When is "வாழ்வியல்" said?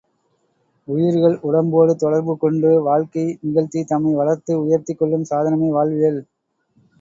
5.71-6.19